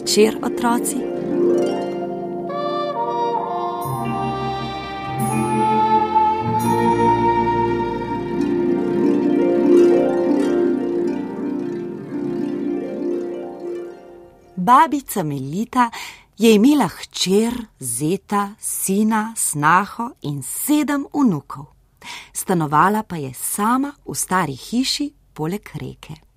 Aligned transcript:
večer, 0.00 0.38
otroci. 0.42 0.96
Babica 14.56 15.22
Melita 15.22 15.90
je 16.36 16.54
imela 16.54 16.88
hčer, 16.88 17.52
zeta, 17.80 18.54
sina, 18.58 19.34
snaho 19.36 20.10
in 20.22 20.42
sedem 20.42 21.06
vnukov. 21.12 21.66
Stanovala 22.32 23.02
pa 23.02 23.16
je 23.16 23.34
sama 23.34 23.92
v 24.06 24.14
stari 24.14 24.56
hiši 24.56 25.12
poleg 25.34 25.70
reke. 25.74 26.29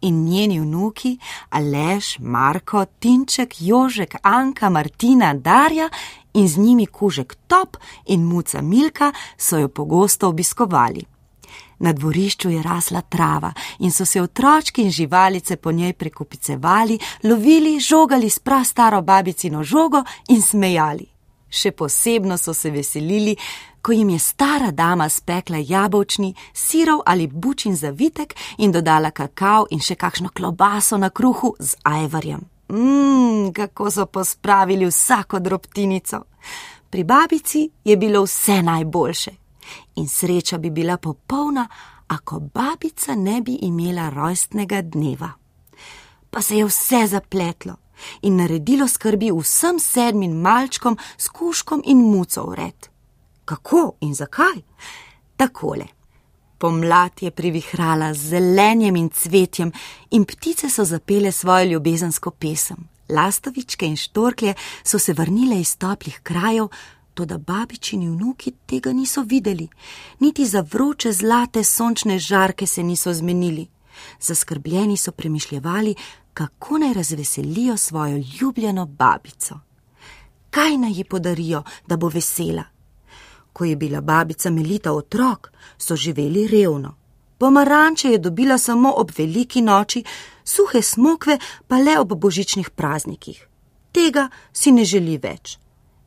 In 0.00 0.24
njeni 0.24 0.60
vnuki, 0.60 1.18
Aleš, 1.50 2.18
Marko, 2.18 2.84
Tinček, 2.84 3.54
Jožek, 3.60 4.14
Anka, 4.22 4.70
Martina, 4.70 5.34
Darja 5.34 5.88
in 6.34 6.48
z 6.48 6.58
njimi 6.58 6.86
kužek 6.86 7.34
Top 7.46 7.76
in 8.06 8.24
muca 8.24 8.62
Milka 8.62 9.12
so 9.36 9.58
jo 9.58 9.68
pogosto 9.68 10.28
obiskovali. 10.28 11.04
Na 11.78 11.92
dvorišču 11.92 12.50
je 12.50 12.62
rasla 12.62 13.00
trava 13.00 13.52
in 13.78 13.92
so 13.92 14.04
se 14.04 14.22
otročki 14.22 14.82
in 14.82 14.90
živalice 14.90 15.56
po 15.56 15.72
njej 15.72 15.92
prekupicevali, 15.92 16.98
lovili, 17.22 17.80
žogali 17.80 18.30
s 18.30 18.38
prastaro 18.38 19.02
babicino 19.02 19.62
žogo 19.64 20.02
in 20.28 20.42
smejali. 20.42 21.06
Še 21.50 21.70
posebno 21.72 22.36
so 22.38 22.54
se 22.54 22.70
veselili, 22.70 23.36
ko 23.88 23.92
jim 23.92 24.10
je 24.10 24.18
stara 24.18 24.70
dama 24.70 25.08
spekla 25.08 25.56
jabolčni, 25.56 26.34
sirov 26.52 27.00
ali 27.06 27.26
bučin 27.26 27.76
zavitek 27.76 28.34
in 28.58 28.72
dodala 28.72 29.10
kakav 29.10 29.64
in 29.70 29.80
še 29.80 29.94
kakšno 29.94 30.28
klobaso 30.28 30.98
na 31.00 31.08
kruhu 31.10 31.54
z 31.58 31.76
ajvarjem. 31.82 32.42
Mmm, 32.68 33.52
kako 33.56 33.90
so 33.90 34.06
pospravili 34.06 34.86
vsako 34.86 35.38
drobtinico. 35.38 36.20
Pri 36.90 37.04
babici 37.04 37.70
je 37.84 37.96
bilo 37.96 38.22
vse 38.26 38.58
najboljše 38.62 39.32
in 39.96 40.08
sreča 40.08 40.58
bi 40.58 40.70
bila 40.70 40.96
popolna, 40.96 41.68
ako 42.08 42.40
babica 42.40 43.14
ne 43.14 43.40
bi 43.40 43.54
imela 43.62 44.10
rojstnega 44.10 44.82
dneva. 44.82 45.32
Pa 46.30 46.42
se 46.42 46.58
je 46.58 46.68
vse 46.68 47.06
zapletlo 47.06 47.76
in 48.22 48.36
naredilo 48.36 48.88
skrbi 48.88 49.32
vsem 49.32 49.80
sedmim 49.80 50.40
malčkom 50.40 50.98
s 51.16 51.28
kuškom 51.28 51.82
in 51.86 52.04
muco 52.04 52.46
vred. 52.50 52.97
Kako 53.48 53.92
in 54.00 54.14
zakaj? 54.14 54.60
Takole. 55.36 55.86
Pomlad 56.58 57.12
je 57.20 57.30
privihrala 57.30 58.14
z 58.14 58.28
zelenjem 58.28 58.96
in 58.96 59.08
cvetjem 59.08 59.72
in 60.10 60.24
ptice 60.24 60.70
so 60.70 60.84
zapele 60.84 61.32
svojo 61.32 61.64
ljubezensko 61.64 62.30
pesem. 62.30 62.88
Lastovičke 63.08 63.86
in 63.86 63.96
štorklje 63.96 64.54
so 64.84 64.98
se 64.98 65.12
vrnile 65.12 65.60
iz 65.60 65.76
toplih 65.78 66.20
krajev, 66.22 66.68
Toda 67.14 67.38
babičini 67.38 68.08
vnuki 68.08 68.52
tega 68.66 68.92
niso 68.92 69.22
videli, 69.22 69.68
niti 70.20 70.46
za 70.46 70.60
vroče 70.72 71.12
zlate 71.12 71.64
sončne 71.64 72.18
žarke 72.18 72.66
se 72.66 72.82
niso 72.82 73.12
zmenili. 73.12 73.66
Zaskrbljeni 74.20 74.96
so 74.96 75.12
premišljali, 75.12 75.94
kako 76.34 76.78
naj 76.78 76.94
razveselijo 76.94 77.76
svojo 77.76 78.22
ljubljeno 78.40 78.86
babico. 78.86 79.60
Kaj 80.50 80.76
naj 80.76 80.92
ji 80.92 81.04
podarijo, 81.04 81.62
da 81.86 81.96
bo 81.96 82.08
vesela? 82.08 82.77
Ko 83.58 83.64
je 83.64 83.76
bila 83.76 84.00
babica 84.00 84.50
Melita 84.50 84.92
otrok, 84.92 85.50
so 85.78 85.96
živeli 85.96 86.46
revno. 86.46 86.94
Pomaranče 87.38 88.08
je 88.08 88.18
dobila 88.18 88.58
samo 88.58 88.92
ob 88.96 89.10
veliki 89.18 89.62
noči, 89.62 90.04
suhe 90.44 90.82
smokve 90.82 91.38
pa 91.66 91.78
le 91.78 91.98
ob 91.98 92.14
božičnih 92.14 92.70
praznikih. 92.70 93.48
Tega 93.92 94.28
si 94.52 94.72
ne 94.72 94.84
želi 94.84 95.18
več. 95.18 95.58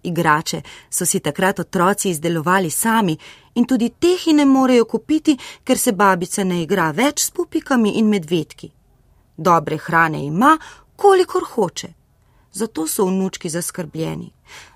Igrače 0.04 0.62
so 0.90 1.06
si 1.06 1.20
takrat 1.20 1.60
otroci 1.60 2.10
izdelovali 2.10 2.70
sami 2.70 3.18
in 3.56 3.66
tudi 3.66 3.90
teh 4.00 4.28
ne 4.34 4.46
morejo 4.46 4.86
kupiti, 4.86 5.38
ker 5.64 5.78
se 5.78 5.92
babica 5.92 6.44
ne 6.44 6.62
igra 6.64 6.92
več 6.92 7.20
s 7.20 7.32
pupikami 7.32 7.98
in 8.00 8.08
medvedki. 8.08 8.72
Dobre 9.38 9.78
hrane 9.78 10.24
ima, 10.26 10.58
kolikor 10.96 11.44
hoče. 11.44 12.01
Zato 12.52 12.88
so 12.88 13.06
vnučki 13.06 13.50
zaskrbljeni, 13.50 14.32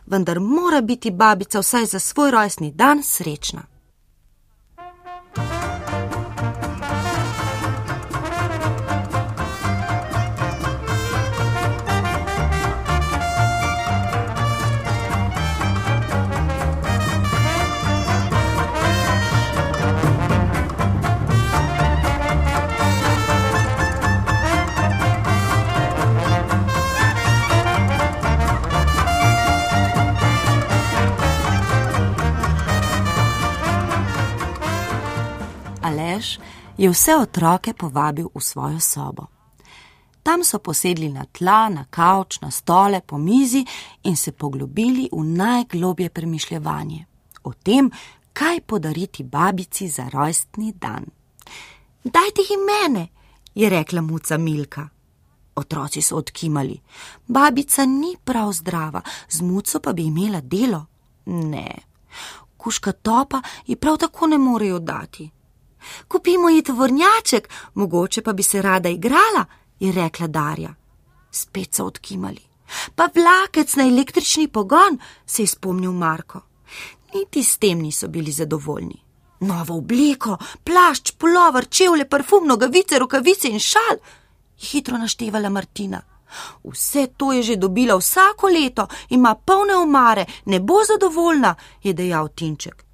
vendar 0.05 0.39
mora 0.39 0.81
biti 0.81 1.11
babica 1.11 1.59
vsaj 1.59 1.85
za 1.85 1.99
svoj 1.99 2.31
rojstni 2.31 2.71
dan 2.71 3.03
srečna. 3.03 3.61
Aleš 36.25 36.39
je 36.77 36.89
vse 36.89 37.15
otroke 37.15 37.73
povabil 37.73 38.27
v 38.35 38.41
svojo 38.41 38.79
sobo. 38.79 39.27
Tam 40.23 40.43
so 40.43 40.59
posedli 40.59 41.09
na 41.09 41.25
tla, 41.25 41.69
na 41.69 41.85
kavč, 41.89 42.41
na 42.41 42.51
stole, 42.51 43.01
po 43.01 43.17
mizi 43.17 43.65
in 44.03 44.15
se 44.15 44.31
poglobili 44.31 45.09
v 45.11 45.23
najglobje 45.23 46.09
premišljevanje 46.09 47.05
o 47.43 47.53
tem, 47.53 47.91
kaj 48.33 48.61
podariti 48.61 49.23
babici 49.23 49.87
za 49.87 50.09
rojstni 50.09 50.73
dan. 50.73 51.05
Dajte 52.03 52.41
jim 52.49 52.65
mene, 52.65 53.07
je 53.55 53.69
rekla 53.69 54.01
muca 54.01 54.37
Milka. 54.37 54.89
Otroci 55.55 56.01
so 56.01 56.17
odkimali. 56.17 56.81
Babica 57.27 57.85
ni 57.85 58.17
prav 58.23 58.51
zdrava, 58.53 59.01
z 59.29 59.41
muco 59.41 59.79
pa 59.79 59.93
bi 59.93 60.03
imela 60.03 60.41
delo. 60.41 60.85
Ne, 61.25 61.69
kuška 62.57 62.91
topa 62.91 63.41
ji 63.67 63.75
prav 63.75 63.97
tako 63.97 64.27
ne 64.27 64.37
morejo 64.37 64.79
dati. 64.79 65.34
Kupimo 66.07 66.49
ji 66.49 66.61
tovornjaček, 66.63 67.49
mogoče 67.73 68.21
pa 68.21 68.33
bi 68.33 68.43
se 68.43 68.61
rada 68.61 68.89
igrala, 68.89 69.45
je 69.79 69.91
rekla 69.91 70.27
Darja. 70.27 70.73
Spet 71.31 71.75
so 71.75 71.85
odkimali. 71.85 72.41
Pa 72.95 73.09
vlakec 73.15 73.75
na 73.75 73.83
električni 73.87 74.47
pogon, 74.47 74.99
se 75.25 75.43
je 75.43 75.47
spomnil 75.47 75.91
Marko. 75.91 76.41
Niti 77.13 77.43
s 77.43 77.57
tem 77.57 77.81
niso 77.81 78.07
bili 78.07 78.31
zadovoljni. 78.31 79.03
Novo 79.39 79.77
obliko, 79.77 80.37
plašč, 80.63 81.11
polover, 81.11 81.67
čevlje, 81.69 82.09
parfum, 82.09 82.47
nogavice, 82.47 82.99
rokavice 82.99 83.47
in 83.47 83.59
šal, 83.59 83.99
je 84.59 84.67
hitro 84.71 84.97
naštevala 84.97 85.49
Martina. 85.49 86.01
Vse 86.63 87.07
to 87.17 87.33
je 87.33 87.43
že 87.43 87.55
dobila 87.55 87.95
vsako 87.95 88.47
leto, 88.47 88.87
ima 89.09 89.35
polne 89.35 89.75
omare, 89.75 90.25
ne 90.45 90.59
bo 90.59 90.81
zadovoljna, 90.87 91.55
je 91.83 91.93
dejal 91.93 92.27
Tinček 92.27 92.85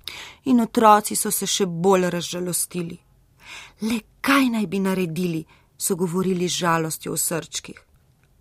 in 0.45 0.61
otroci 0.61 1.15
so 1.15 1.31
se 1.31 1.47
še 1.47 1.65
bolj 1.65 2.09
razžalostili. 2.09 2.97
Le 3.81 3.99
kaj 4.21 4.49
naj 4.49 4.67
bi 4.67 4.79
naredili, 4.79 5.45
so 5.77 5.95
govorili 5.95 6.47
z 6.47 6.61
žalostjo 6.61 7.13
v 7.13 7.17
srčkih. 7.17 7.79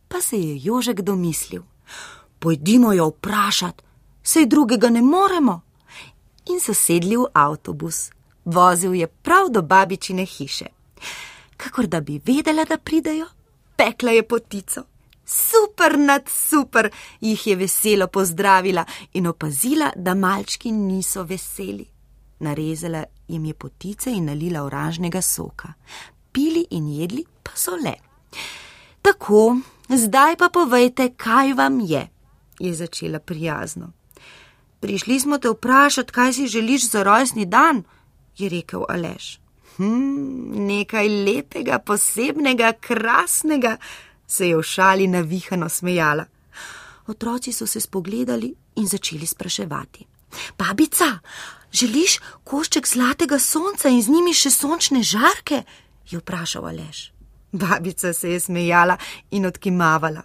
Pa 0.09 0.21
se 0.21 0.37
je 0.37 0.59
Jožek 0.63 1.01
domislil: 1.01 1.63
Pojdimo 2.39 2.93
jo 2.93 3.09
vprašati, 3.09 3.85
sej 4.23 4.47
drugega 4.47 4.91
ne 4.91 5.03
moremo. 5.03 5.61
In 6.51 6.61
so 6.61 6.75
sedli 6.75 7.17
v 7.17 7.29
avtobus. 7.33 8.11
Vozil 8.45 8.95
je 8.95 9.07
prav 9.07 9.51
do 9.51 9.63
babičine 9.63 10.25
hiše. 10.27 10.67
Kakor 11.57 11.87
da 11.87 12.01
bi 12.01 12.21
vedela, 12.25 12.65
da 12.65 12.79
pridejo, 12.79 13.27
pekla 13.77 14.11
je 14.11 14.23
potico. 14.23 14.90
Super 15.31 15.99
nad 15.99 16.29
super, 16.29 16.91
jih 17.21 17.47
je 17.47 17.57
veselo 17.57 18.07
pozdravila 18.07 18.85
in 19.13 19.27
opazila, 19.27 19.93
da 19.97 20.15
malčki 20.15 20.73
niso 20.73 21.23
veseli. 21.23 21.87
Narezala 22.39 23.05
jim 23.29 23.45
je 23.45 23.55
potice 23.55 24.11
in 24.11 24.25
nalila 24.25 24.65
oranžnega 24.65 25.23
soka. 25.23 25.73
Pili 26.33 26.67
in 26.71 26.89
jedli 26.89 27.25
pa 27.43 27.53
so 27.55 27.77
le. 27.85 27.95
Tako, 29.03 29.57
zdaj 29.89 30.37
pa 30.37 30.49
povejte, 30.49 31.13
kaj 31.17 31.55
vam 31.55 31.81
je, 31.81 32.09
je 32.59 32.75
začela 32.75 33.19
prijazno. 33.19 33.93
Prišli 34.81 35.21
smo 35.21 35.39
te 35.39 35.49
vprašati, 35.49 36.13
kaj 36.13 36.33
si 36.33 36.47
želiš 36.47 36.91
za 36.91 37.03
rojstni 37.03 37.47
dan, 37.47 37.83
je 38.39 38.49
rekel 38.49 38.85
Aleš. 38.89 39.39
Hm, 39.77 40.67
nekaj 40.67 41.09
lepega, 41.09 41.79
posebnega, 41.79 42.73
krasnega 42.73 43.77
se 44.31 44.49
je 44.49 44.57
v 44.57 44.63
šali 44.63 45.07
navihano 45.07 45.69
smejala. 45.69 46.25
Otroci 47.07 47.53
so 47.53 47.67
se 47.67 47.81
spogledali 47.81 48.55
in 48.77 48.87
začeli 48.87 49.27
spraševati: 49.27 50.07
Babica, 50.59 51.19
želiš 51.73 52.19
košček 52.45 52.87
zlatega 52.87 53.39
sonca 53.39 53.89
in 53.89 54.03
z 54.03 54.09
njimi 54.09 54.35
še 54.35 54.51
sončne 54.51 55.03
žarke? 55.03 55.63
je 56.11 56.19
vprašal 56.19 56.67
Aleš. 56.67 57.13
Babica 57.53 58.13
se 58.13 58.31
je 58.31 58.41
smejala 58.41 58.97
in 59.31 59.47
odkimavala. 59.47 60.23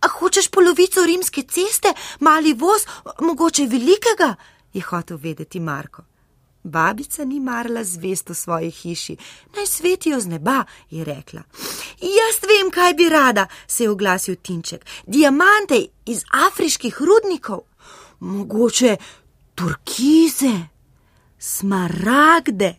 Ah, 0.00 0.08
hočeš 0.18 0.48
polovico 0.48 1.04
rimske 1.06 1.42
ceste, 1.42 1.92
mali 2.20 2.52
voz, 2.52 2.86
mogoče 3.20 3.66
velikega? 3.66 4.34
je 4.72 4.82
hotel 4.82 5.16
vedeti 5.16 5.60
Marko. 5.60 6.02
Babica 6.64 7.24
ni 7.24 7.40
marla 7.40 7.84
zvest 7.84 8.30
v 8.30 8.34
svoji 8.34 8.70
hiši, 8.70 9.16
naj 9.56 9.66
svetijo 9.66 10.20
z 10.20 10.26
neba, 10.26 10.64
je 10.90 11.04
rekla. 11.04 11.42
Jaz 12.00 12.40
vem, 12.48 12.70
kaj 12.70 12.94
bi 12.94 13.08
rada, 13.08 13.46
se 13.66 13.84
je 13.84 13.90
oglasil 13.90 14.36
Tinček. 14.36 14.86
Diamante 15.06 15.76
iz 16.06 16.22
afriških 16.32 16.96
rudnikov, 17.00 17.60
mogoče 18.20 18.96
turkize, 19.54 20.54
smaragde, 21.38 22.74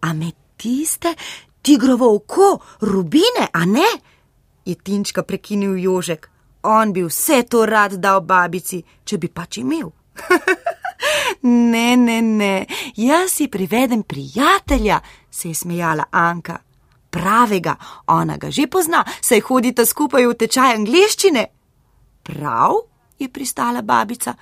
ametiste, 0.00 1.14
tigrovo 1.62 2.14
oko, 2.14 2.58
rubine, 2.80 3.48
a 3.52 3.64
ne? 3.64 3.88
je 4.64 4.74
Tinčka 4.74 5.22
prekinil 5.22 5.76
Jožek. 5.76 6.30
On 6.62 6.92
bi 6.92 7.02
vse 7.02 7.42
to 7.42 7.66
rad 7.66 7.92
dal 7.92 8.20
babici, 8.20 8.82
če 9.04 9.18
bi 9.18 9.28
pač 9.28 9.58
imel. 9.58 9.92
ne, 11.42 11.96
ne, 11.96 12.22
ne, 12.22 12.66
jaz 12.96 13.30
si 13.32 13.48
privedem 13.48 14.02
prijatelja, 14.02 15.00
se 15.30 15.48
je 15.48 15.54
smejala 15.54 16.04
Anka. 16.10 16.58
Pravega, 17.10 17.76
ona 18.06 18.36
ga 18.36 18.50
že 18.50 18.66
pozna, 18.66 19.04
saj 19.20 19.40
hodita 19.40 19.86
skupaj 19.86 20.26
v 20.26 20.34
tečaj 20.34 20.74
angliščine. 20.74 21.46
Prav, 22.22 22.74
je 23.18 23.28
pristala 23.28 23.82
babica, 23.82 24.34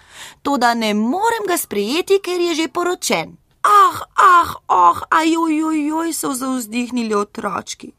to 0.42 0.56
da 0.58 0.74
ne 0.74 0.94
morem 0.94 1.46
ga 1.46 1.56
sprejeti, 1.56 2.18
ker 2.18 2.40
je 2.40 2.54
že 2.54 2.68
poročen. 2.68 3.36
Ah, 3.64 4.00
ah, 4.16 4.54
ah, 4.68 4.98
ajojojoj, 5.10 6.12
so 6.12 6.34
zauzdihnili 6.34 7.14
otročki. 7.14 7.92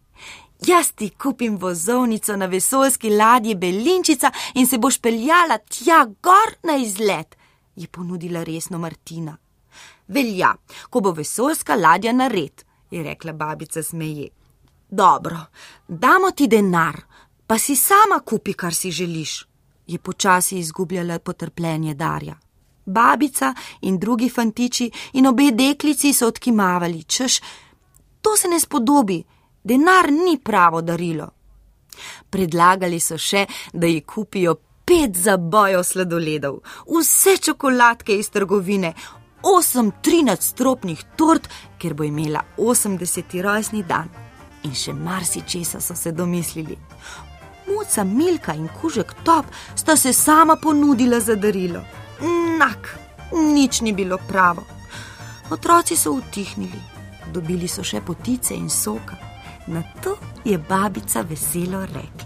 Jaz 0.67 0.91
ti 0.91 1.09
kupim 1.09 1.57
vozovnico 1.57 2.35
na 2.35 2.45
vesoljski 2.45 3.09
ladji 3.09 3.55
Belinčica 3.55 4.31
in 4.53 4.67
se 4.67 4.77
boš 4.77 4.97
peljala 4.97 5.57
tja 5.57 6.05
gor 6.23 6.53
na 6.63 6.75
izlet 6.75 7.35
je 7.75 7.87
ponudila 7.87 8.43
resno 8.43 8.77
Martina. 8.77 9.37
Velja, 10.07 10.55
ko 10.89 11.01
bo 11.01 11.11
vesoljska 11.11 11.75
ladja 11.75 12.13
na 12.13 12.27
red, 12.27 12.63
je 12.91 13.03
rekla 13.03 13.33
babica 13.33 13.83
smeje. 13.83 14.29
Dobro, 14.89 15.37
damo 15.87 16.31
ti 16.31 16.47
denar, 16.47 17.01
pa 17.47 17.57
si 17.57 17.75
sama 17.75 18.19
kupi, 18.19 18.53
kar 18.53 18.73
si 18.73 18.91
želiš, 18.91 19.45
je 19.87 19.99
počasi 19.99 20.57
izgubljala 20.57 21.19
potrpljenje 21.19 21.93
Darja. 21.93 22.35
Babica 22.85 23.53
in 23.81 23.99
drugi 23.99 24.29
fantiči 24.29 24.91
in 25.13 25.27
obe 25.27 25.51
deklici 25.51 26.13
so 26.13 26.27
odkimavali, 26.27 27.03
češ, 27.03 27.39
to 28.21 28.37
se 28.37 28.47
ne 28.47 28.59
spodobi, 28.59 29.23
denar 29.63 30.11
ni 30.11 30.39
pravo 30.43 30.81
darilo. 30.81 31.29
Predlagali 32.29 32.99
so 32.99 33.17
še, 33.17 33.45
da 33.73 33.87
ji 33.87 34.01
kupijo 34.01 34.55
pet 34.85 35.15
zabojev 35.15 35.83
sladoledov, 35.83 36.59
vse 36.87 37.37
čokoladke 37.37 38.17
iz 38.17 38.29
trgovine, 38.29 38.93
osem 39.43 39.91
trinat 40.01 40.41
stropnih 40.41 41.03
tort, 41.15 41.49
ker 41.77 41.93
bo 41.93 42.03
imela 42.03 42.43
80. 42.57 43.41
rojstni 43.41 43.83
dan. 43.83 44.09
In 44.63 44.73
še 44.73 44.93
marsičesa 44.93 45.81
so 45.81 45.95
se 45.95 46.11
domislili. 46.11 46.77
Muca 47.67 48.03
Milka 48.03 48.53
in 48.53 48.67
kužek 48.81 49.13
Top 49.23 49.45
sta 49.75 49.95
se 49.97 50.13
sama 50.13 50.55
ponudila 50.55 51.19
za 51.19 51.35
darilo. 51.35 51.81
Nak, 52.59 52.89
nič 53.33 53.81
ni 53.81 53.93
bilo 53.93 54.17
pravo. 54.27 54.63
Otroci 55.51 55.97
so 55.97 56.11
utihnili, 56.11 56.81
dobili 57.33 57.67
so 57.67 57.83
še 57.83 58.01
potice 58.01 58.53
in 58.53 58.69
soka. 58.69 59.17
Na 59.67 59.83
to 60.01 60.17
je 60.45 60.57
babica 60.57 61.21
veselo 61.21 61.85
rekla 61.85 62.24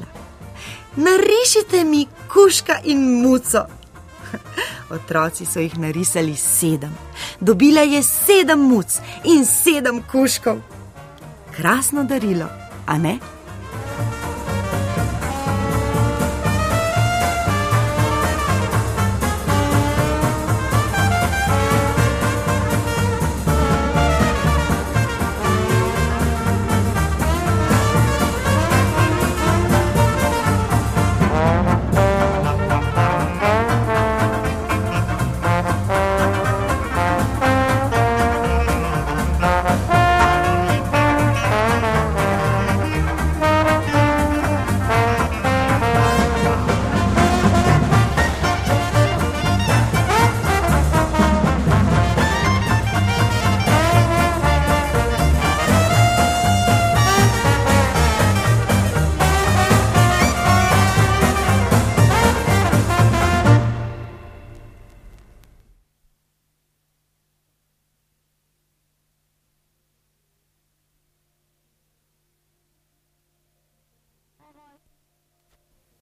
narišite 0.96 1.84
mi 1.84 2.08
kuška 2.34 2.80
in 2.84 3.22
muco. 3.22 3.66
Otroci 4.96 5.46
so 5.46 5.60
jih 5.60 5.78
narisali 5.78 6.36
sedem, 6.36 6.98
dobila 7.40 7.82
je 7.82 8.04
sedem 8.04 8.60
muc 8.60 9.00
in 9.24 9.46
sedem 9.46 10.04
kuškov. 10.12 10.60
Krasno 11.56 12.04
darilo, 12.04 12.46
a 12.86 12.98
ne? 12.98 13.18